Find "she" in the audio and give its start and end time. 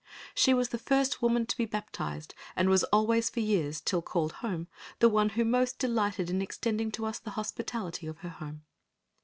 0.33-0.55